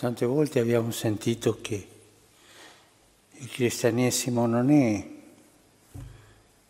Tante 0.00 0.24
volte 0.24 0.60
abbiamo 0.60 0.92
sentito 0.92 1.58
che 1.60 1.88
il 3.32 3.50
cristianesimo 3.50 4.46
non 4.46 4.70
è 4.70 5.06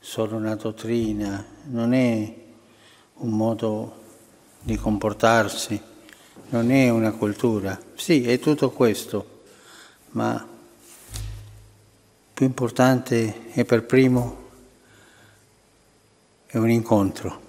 solo 0.00 0.34
una 0.34 0.56
dottrina, 0.56 1.46
non 1.66 1.92
è 1.92 2.34
un 3.14 3.30
modo 3.30 4.02
di 4.58 4.74
comportarsi, 4.74 5.80
non 6.48 6.72
è 6.72 6.88
una 6.88 7.12
cultura. 7.12 7.80
Sì, 7.94 8.26
è 8.26 8.40
tutto 8.40 8.72
questo, 8.72 9.42
ma 10.08 10.44
più 12.34 12.46
importante 12.46 13.52
è 13.52 13.64
per 13.64 13.84
primo 13.84 14.50
è 16.46 16.56
un 16.56 16.68
incontro. 16.68 17.40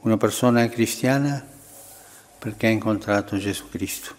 Una 0.00 0.16
persona 0.16 0.68
cristiana 0.68 1.52
perché 2.44 2.66
ha 2.66 2.70
incontrato 2.70 3.38
Gesù 3.38 3.70
Cristo, 3.70 4.14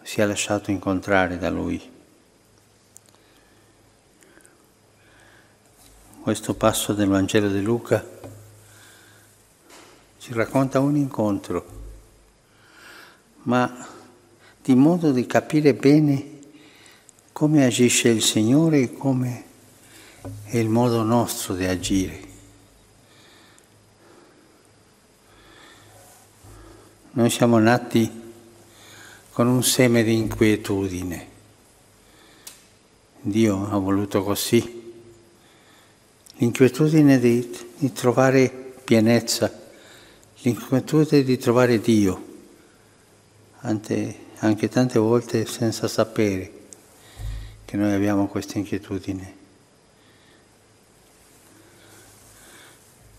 si 0.00 0.22
è 0.22 0.24
lasciato 0.24 0.70
incontrare 0.70 1.36
da 1.36 1.50
Lui. 1.50 1.78
Questo 6.22 6.54
passo 6.54 6.94
del 6.94 7.08
Vangelo 7.08 7.50
di 7.50 7.60
Luca 7.60 8.02
ci 10.18 10.32
racconta 10.32 10.80
un 10.80 10.96
incontro, 10.96 11.66
ma 13.42 13.86
di 14.62 14.74
modo 14.74 15.12
di 15.12 15.26
capire 15.26 15.74
bene 15.74 16.38
come 17.30 17.66
agisce 17.66 18.08
il 18.08 18.22
Signore 18.22 18.80
e 18.80 18.92
come 18.94 19.44
è 20.44 20.56
il 20.56 20.70
modo 20.70 21.02
nostro 21.02 21.52
di 21.54 21.66
agire. 21.66 22.27
Noi 27.10 27.30
siamo 27.30 27.58
nati 27.58 28.10
con 29.32 29.46
un 29.46 29.62
seme 29.62 30.02
di 30.04 30.14
inquietudine. 30.14 31.26
Dio 33.20 33.70
ha 33.70 33.78
voluto 33.78 34.22
così. 34.22 34.92
L'inquietudine 36.36 37.18
di, 37.18 37.50
di 37.78 37.92
trovare 37.92 38.50
pienezza, 38.84 39.50
l'inquietudine 40.42 41.22
di 41.24 41.38
trovare 41.38 41.80
Dio, 41.80 42.26
anche, 43.60 44.18
anche 44.36 44.68
tante 44.68 44.98
volte 44.98 45.46
senza 45.46 45.88
sapere 45.88 46.52
che 47.64 47.76
noi 47.78 47.92
abbiamo 47.94 48.26
questa 48.28 48.58
inquietudine. 48.58 49.36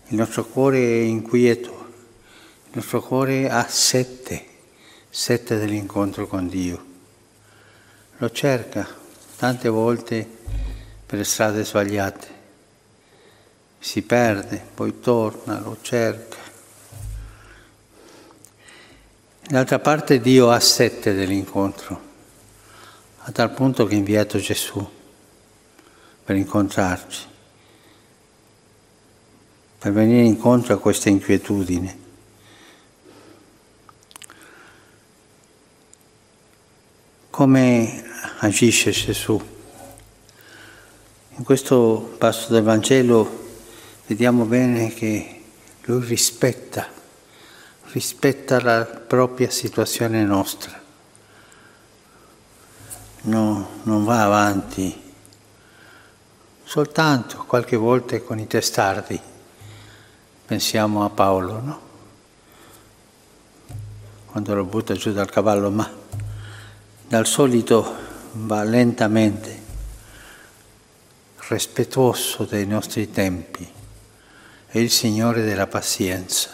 Il 0.08 0.16
nostro 0.16 0.46
cuore 0.46 0.78
è 0.78 1.02
inquieto 1.02 1.79
il 2.72 2.76
nostro 2.76 3.02
cuore 3.02 3.50
ha 3.50 3.66
sette, 3.66 4.46
sette 5.10 5.58
dell'incontro 5.58 6.28
con 6.28 6.46
Dio. 6.46 6.84
Lo 8.18 8.30
cerca 8.30 8.86
tante 9.36 9.68
volte 9.68 10.24
per 11.04 11.26
strade 11.26 11.64
sbagliate. 11.64 12.38
Si 13.76 14.02
perde, 14.02 14.62
poi 14.72 15.00
torna, 15.00 15.58
lo 15.58 15.78
cerca. 15.80 16.36
D'altra 19.48 19.80
parte 19.80 20.20
Dio 20.20 20.50
ha 20.50 20.60
sette 20.60 21.12
dell'incontro, 21.12 22.00
a 23.22 23.32
tal 23.32 23.50
punto 23.50 23.84
che 23.84 23.94
ha 23.94 23.98
inviato 23.98 24.38
Gesù 24.38 24.88
per 26.22 26.36
incontrarci, 26.36 27.26
per 29.76 29.92
venire 29.92 30.22
incontro 30.22 30.74
a 30.74 30.78
questa 30.78 31.08
inquietudine. 31.08 32.09
Come 37.40 38.04
agisce 38.40 38.90
Gesù. 38.90 39.40
In 41.36 41.42
questo 41.42 42.14
passo 42.18 42.52
del 42.52 42.62
Vangelo 42.62 43.46
vediamo 44.06 44.44
bene 44.44 44.92
che 44.92 45.42
lui 45.84 46.04
rispetta, 46.04 46.86
rispetta 47.92 48.60
la 48.60 48.84
propria 48.84 49.48
situazione 49.48 50.22
nostra. 50.22 50.78
No, 53.22 53.68
non 53.84 54.04
va 54.04 54.22
avanti 54.22 55.00
soltanto 56.62 57.44
qualche 57.46 57.76
volta 57.76 58.20
con 58.20 58.38
i 58.38 58.46
testardi. 58.46 59.18
Pensiamo 60.44 61.06
a 61.06 61.08
Paolo, 61.08 61.60
no? 61.60 61.80
Quando 64.26 64.54
lo 64.54 64.64
butta 64.64 64.92
giù 64.92 65.10
dal 65.12 65.30
cavallo, 65.30 65.70
ma 65.70 65.99
dal 67.10 67.26
solito 67.26 67.96
va 68.34 68.62
lentamente, 68.62 69.60
rispettoso 71.48 72.44
dei 72.44 72.64
nostri 72.68 73.10
tempi, 73.10 73.68
è 74.68 74.78
il 74.78 74.92
Signore 74.92 75.42
della 75.42 75.66
pazienza. 75.66 76.50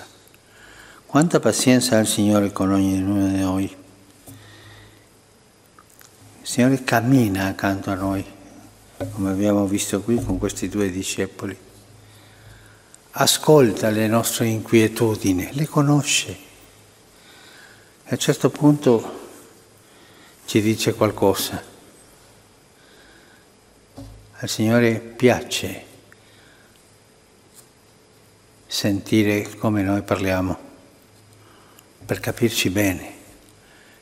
Quanta 1.04 1.40
pazienza 1.40 1.96
ha 1.96 2.00
il 2.00 2.06
Signore 2.06 2.52
con 2.52 2.72
ognuno 2.72 3.28
di 3.28 3.38
noi? 3.38 3.64
Il 6.40 6.48
Signore 6.48 6.82
cammina 6.84 7.48
accanto 7.48 7.90
a 7.90 7.94
noi, 7.94 8.24
come 9.12 9.32
abbiamo 9.32 9.66
visto 9.66 10.00
qui 10.00 10.24
con 10.24 10.38
questi 10.38 10.70
due 10.70 10.90
discepoli. 10.90 11.54
Ascolta 13.10 13.90
le 13.90 14.06
nostre 14.06 14.46
inquietudini, 14.46 15.50
le 15.52 15.66
conosce. 15.66 16.30
E 16.30 18.08
a 18.08 18.12
un 18.12 18.18
certo 18.18 18.48
punto 18.48 19.24
ci 20.46 20.60
dice 20.60 20.94
qualcosa. 20.94 21.60
Al 24.38 24.48
Signore 24.48 25.00
piace 25.00 25.84
sentire 28.66 29.56
come 29.56 29.82
noi 29.82 30.02
parliamo, 30.02 30.56
per 32.04 32.20
capirci 32.20 32.70
bene 32.70 33.14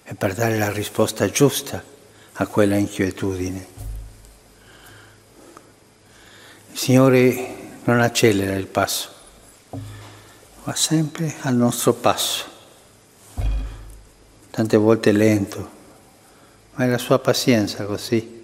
e 0.05 0.15
per 0.15 0.35
dare 0.35 0.59
la 0.59 0.71
risposta 0.71 1.31
giusta 1.31 1.83
a 2.33 2.47
quella 2.47 2.77
inquietudine. 2.77 3.67
Il 6.73 6.79
Signore 6.79 7.55
non 7.85 8.01
accelera 8.01 8.55
il 8.55 8.67
passo, 8.67 9.11
va 10.65 10.75
sempre 10.75 11.37
al 11.41 11.55
nostro 11.55 11.95
passo, 11.95 12.45
tante 14.51 14.77
volte 14.77 15.13
lento, 15.13 15.74
ma 16.75 16.85
è 16.85 16.89
la 16.89 16.99
sua 16.99 17.19
pazienza 17.19 17.85
così. 17.85 18.43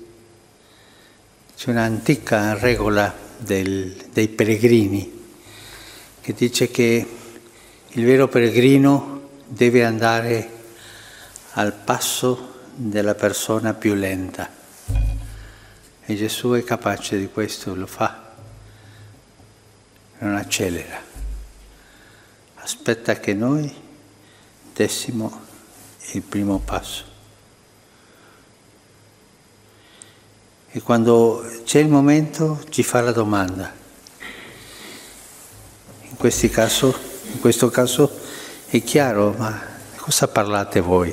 C'è 1.57 1.71
un'antica 1.71 2.57
regola 2.57 3.15
del, 3.37 4.07
dei 4.13 4.29
pellegrini 4.29 5.19
che 6.21 6.33
dice 6.35 6.71
che 6.71 7.07
il 7.89 8.05
vero 8.05 8.29
pellegrino 8.29 9.29
deve 9.47 9.85
andare 9.85 10.59
al 11.53 11.73
passo 11.73 12.59
della 12.75 13.15
persona 13.15 13.75
più 13.75 13.95
lenta. 13.95 14.49
E 16.05 16.17
Gesù 16.17 16.53
è 16.53 16.63
capace 16.63 17.19
di 17.19 17.29
questo, 17.29 17.75
lo 17.75 17.87
fa, 17.87 18.35
non 20.19 20.37
accelera. 20.37 21.01
Aspetta 22.57 23.19
che 23.19 23.35
noi 23.35 23.73
dessimo 24.73 25.47
il 26.13 26.23
primo 26.23 26.59
passo. 26.59 27.10
E 30.73 30.81
quando 30.83 31.45
c'è 31.65 31.81
il 31.81 31.89
momento 31.89 32.65
ci 32.69 32.85
fa 32.85 33.01
la 33.01 33.11
domanda. 33.11 33.73
In, 36.03 36.51
caso, 36.51 36.97
in 37.33 37.41
questo 37.41 37.71
caso 37.71 38.19
è 38.69 38.83
chiaro, 38.83 39.35
ma 39.37 39.61
cosa 39.97 40.29
parlate 40.29 40.81
voi? 40.81 41.13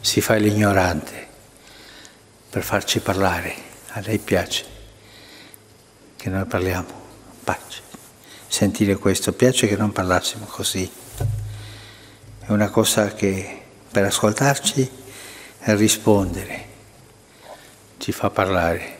Si 0.00 0.20
fa 0.22 0.34
l'ignorante 0.36 1.26
per 2.48 2.62
farci 2.62 3.00
parlare. 3.00 3.66
A 3.92 4.00
lei 4.00 4.18
piace 4.18 4.64
che 6.16 6.30
noi 6.30 6.46
parliamo, 6.46 6.88
pace. 7.44 7.82
Sentire 8.46 8.96
questo, 8.96 9.32
piace 9.32 9.66
che 9.66 9.76
non 9.76 9.92
parlassimo 9.92 10.46
così. 10.46 10.90
È 12.40 12.50
una 12.50 12.70
cosa 12.70 13.12
che 13.12 13.62
per 13.90 14.04
ascoltarci 14.04 14.90
è 15.58 15.74
rispondere 15.74 16.67
ci 17.98 18.12
fa 18.12 18.30
parlare, 18.30 18.98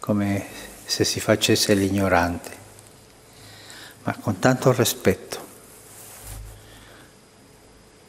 come 0.00 0.46
se 0.84 1.04
si 1.04 1.20
facesse 1.20 1.74
l'ignorante, 1.74 2.56
ma 4.02 4.16
con 4.16 4.38
tanto 4.38 4.72
rispetto. 4.72 5.46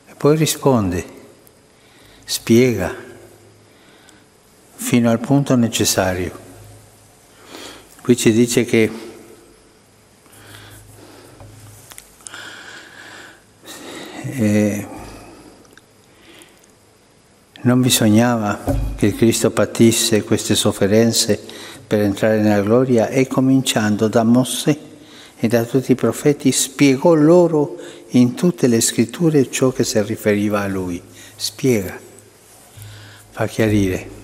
E 0.08 0.16
poi 0.16 0.36
risponde, 0.36 1.06
spiega 2.26 2.96
fino 4.76 5.12
al 5.12 5.20
punto 5.20 5.56
necessario. 5.56 6.40
Qui 8.02 8.18
ci 8.18 8.32
dice 8.32 8.66
che 8.66 9.10
E 14.24 14.88
non 17.64 17.82
bisognava 17.82 18.60
che 18.96 19.14
Cristo 19.14 19.52
patisse 19.52 20.24
queste 20.24 20.56
sofferenze 20.56 21.40
per 21.86 22.02
entrare 22.02 22.40
nella 22.40 22.62
gloria 22.62 23.08
e 23.08 23.28
cominciando 23.28 24.08
da 24.08 24.24
Mosè 24.24 24.78
e 25.38 25.48
da 25.48 25.64
tutti 25.64 25.92
i 25.92 25.96
profeti 25.96 26.52
spiegò 26.52 27.14
loro 27.14 27.78
in 28.10 28.34
tutte 28.34 28.68
le 28.68 28.82
scritture 28.82 29.50
ciò 29.50 29.72
che 29.72 29.84
si 29.84 30.02
riferiva 30.02 30.62
a 30.62 30.68
lui. 30.68 31.02
Spiega, 31.36 32.00
fa 33.32 33.48
chiarire. 33.48 34.20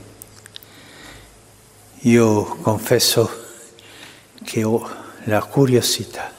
Io 2.02 2.44
confesso 2.62 3.46
che 4.44 4.64
ho 4.64 4.88
la 5.26 5.44
curiosità 5.44 6.32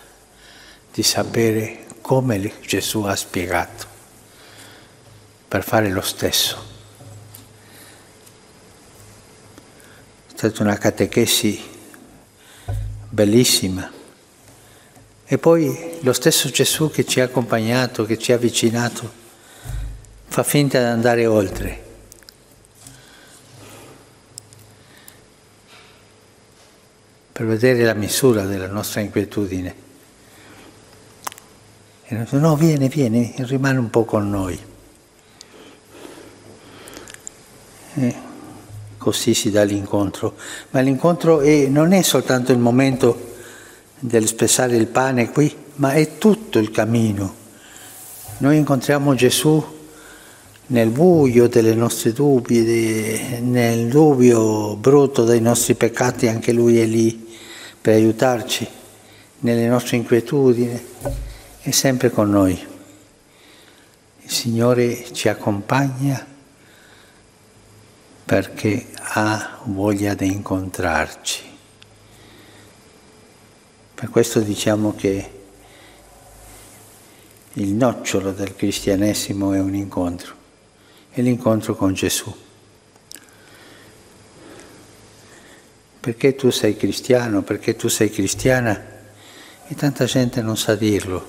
di 0.92 1.02
sapere 1.02 1.86
come 2.00 2.52
Gesù 2.64 3.02
ha 3.02 3.14
spiegato 3.14 3.86
per 5.46 5.62
fare 5.62 5.90
lo 5.90 6.00
stesso. 6.00 6.67
È 10.38 10.40
stata 10.40 10.62
una 10.62 10.78
catechesi 10.78 11.60
bellissima. 13.08 13.90
E 15.24 15.36
poi 15.36 15.98
lo 16.02 16.12
stesso 16.12 16.48
Gesù 16.48 16.92
che 16.92 17.04
ci 17.04 17.18
ha 17.18 17.24
accompagnato, 17.24 18.04
che 18.04 18.16
ci 18.18 18.30
ha 18.30 18.36
avvicinato, 18.36 19.12
fa 20.28 20.44
finta 20.44 20.78
di 20.78 20.84
andare 20.84 21.26
oltre. 21.26 21.86
per 27.32 27.46
vedere 27.46 27.82
la 27.82 27.94
misura 27.94 28.44
della 28.44 28.68
nostra 28.68 29.00
inquietudine. 29.00 29.74
E 32.04 32.14
noi 32.14 32.22
dice, 32.22 32.36
no, 32.36 32.54
vieni, 32.54 32.88
vieni, 32.88 33.34
rimane 33.38 33.78
un 33.78 33.90
po' 33.90 34.04
con 34.04 34.30
noi. 34.30 34.56
E 37.94 38.26
così 38.98 39.32
si 39.32 39.50
dà 39.50 39.62
l'incontro. 39.62 40.34
Ma 40.70 40.80
l'incontro 40.80 41.40
è, 41.40 41.66
non 41.68 41.92
è 41.92 42.02
soltanto 42.02 42.52
il 42.52 42.58
momento 42.58 43.36
del 43.98 44.26
spessare 44.26 44.76
il 44.76 44.86
pane 44.86 45.30
qui, 45.30 45.54
ma 45.76 45.92
è 45.92 46.18
tutto 46.18 46.58
il 46.58 46.70
cammino. 46.70 47.34
Noi 48.38 48.58
incontriamo 48.58 49.14
Gesù 49.14 49.76
nel 50.66 50.90
buio 50.90 51.48
delle 51.48 51.74
nostre 51.74 52.12
dubbi, 52.12 53.40
nel 53.40 53.88
dubbio 53.88 54.76
brutto 54.76 55.24
dei 55.24 55.40
nostri 55.40 55.74
peccati, 55.74 56.28
anche 56.28 56.52
Lui 56.52 56.78
è 56.78 56.84
lì 56.84 57.26
per 57.80 57.94
aiutarci 57.94 58.66
nelle 59.40 59.66
nostre 59.66 59.96
inquietudini, 59.96 60.80
è 61.60 61.70
sempre 61.70 62.10
con 62.10 62.30
noi. 62.30 62.58
Il 64.22 64.30
Signore 64.30 65.06
ci 65.12 65.28
accompagna 65.28 66.36
perché 68.28 68.88
ha 68.98 69.60
voglia 69.64 70.12
di 70.12 70.26
incontrarci. 70.26 71.42
Per 73.94 74.10
questo 74.10 74.40
diciamo 74.40 74.94
che 74.94 75.30
il 77.54 77.72
nocciolo 77.72 78.32
del 78.32 78.54
cristianesimo 78.54 79.54
è 79.54 79.60
un 79.60 79.74
incontro, 79.74 80.34
è 81.08 81.22
l'incontro 81.22 81.74
con 81.74 81.94
Gesù. 81.94 82.30
perché 86.00 86.34
tu 86.36 86.48
sei 86.48 86.74
cristiano, 86.74 87.42
perché 87.42 87.76
tu 87.76 87.88
sei 87.88 88.08
cristiana, 88.08 88.82
e 89.66 89.74
tanta 89.74 90.06
gente 90.06 90.40
non 90.40 90.56
sa 90.56 90.74
dirlo. 90.74 91.26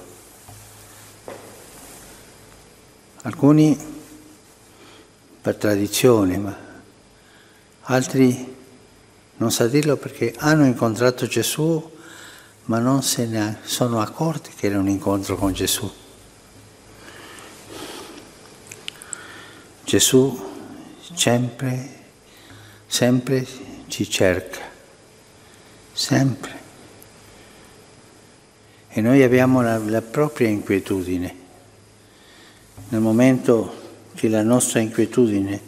Alcuni 3.24 3.78
per 5.42 5.56
tradizione, 5.56 6.38
ma 6.38 6.69
altri 7.94 8.56
non 9.38 9.52
sa 9.52 9.68
dirlo 9.68 9.98
perché 9.98 10.34
hanno 10.38 10.66
incontrato 10.66 11.28
Gesù, 11.28 11.98
ma 12.66 12.80
non 12.80 13.04
se 13.04 13.26
ne 13.26 13.60
sono 13.64 14.02
accorti 14.02 14.52
che 14.56 14.68
era 14.68 14.80
un 14.80 14.90
incontro 14.90 15.36
con 15.36 15.54
Gesù. 15.54 15.90
Gesù 19.84 20.48
sempre, 21.14 21.90
sempre 22.86 23.48
ci 23.88 24.10
cerca 24.10 24.70
sempre. 26.00 26.58
E 28.88 29.02
noi 29.02 29.22
abbiamo 29.22 29.62
la, 29.62 29.78
la 29.78 30.02
propria 30.02 30.48
inquietudine. 30.48 31.36
Nel 32.90 33.02
momento 33.02 33.76
che 34.16 34.30
la 34.30 34.42
nostra 34.42 34.80
inquietudine 34.80 35.62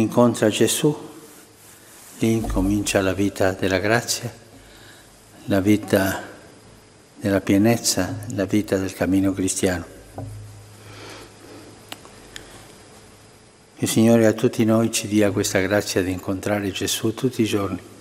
incontra 0.00 0.48
Gesù, 0.48 0.94
lì 2.18 2.32
incomincia 2.32 3.00
la 3.00 3.12
vita 3.12 3.52
della 3.52 3.78
grazia, 3.78 4.32
la 5.44 5.60
vita 5.60 6.22
della 7.18 7.40
pienezza, 7.40 8.24
la 8.34 8.44
vita 8.44 8.76
del 8.76 8.92
cammino 8.92 9.32
cristiano. 9.32 9.84
Il 13.78 13.88
Signore 13.88 14.26
a 14.26 14.32
tutti 14.32 14.64
noi 14.64 14.90
ci 14.90 15.06
dia 15.06 15.30
questa 15.30 15.60
grazia 15.60 16.02
di 16.02 16.10
incontrare 16.10 16.70
Gesù 16.70 17.14
tutti 17.14 17.42
i 17.42 17.46
giorni 17.46 17.94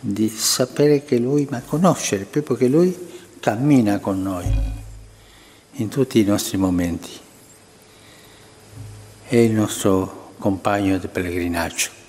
di 0.00 0.28
sapere 0.28 1.04
che 1.04 1.18
Lui, 1.18 1.46
ma 1.50 1.60
conoscere 1.60 2.24
proprio 2.24 2.56
che 2.56 2.68
Lui 2.68 2.96
cammina 3.38 3.98
con 3.98 4.22
noi 4.22 4.46
in 5.72 5.88
tutti 5.88 6.18
i 6.18 6.24
nostri 6.24 6.56
momenti. 6.56 7.10
È 9.30 9.36
il 9.36 9.52
nostro 9.52 10.32
compagno 10.38 10.98
di 10.98 11.06
pellegrinaggio. 11.06 11.99